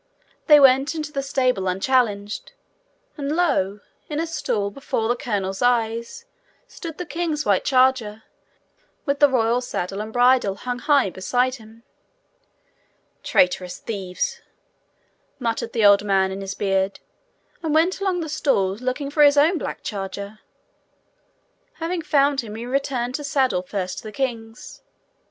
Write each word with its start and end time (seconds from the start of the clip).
They 0.47 0.59
went 0.59 0.95
into 0.95 1.11
the 1.11 1.21
stable 1.21 1.67
unchallenged 1.67 2.53
and 3.17 3.35
lo! 3.35 3.81
in 4.09 4.19
a 4.19 4.25
stall, 4.25 4.71
before 4.71 5.07
the 5.07 5.15
colonel's 5.15 5.61
eyes, 5.61 6.25
stood 6.67 6.97
the 6.97 7.05
king's 7.05 7.45
white 7.45 7.63
charger, 7.63 8.23
with 9.05 9.19
the 9.19 9.29
royal 9.29 9.61
saddle 9.61 10.01
and 10.01 10.11
bridle 10.11 10.55
hung 10.55 10.79
high 10.79 11.11
beside 11.11 11.53
him! 11.57 11.83
'Traitorous 13.21 13.77
thieves!' 13.77 14.41
muttered 15.37 15.71
the 15.71 15.85
old 15.85 16.03
man 16.03 16.31
in 16.31 16.41
his 16.41 16.55
beard, 16.55 16.99
and 17.61 17.75
went 17.75 18.01
along 18.01 18.21
the 18.21 18.27
stalls, 18.27 18.81
looking 18.81 19.11
for 19.11 19.21
his 19.21 19.37
own 19.37 19.59
black 19.59 19.83
charger. 19.83 20.39
Having 21.73 22.01
found 22.01 22.41
him, 22.41 22.55
he 22.55 22.65
returned 22.65 23.13
to 23.13 23.23
saddle 23.23 23.61
first 23.61 24.01
the 24.01 24.11
king's. 24.11 24.81